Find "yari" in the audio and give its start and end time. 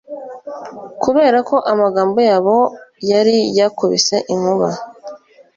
3.11-3.37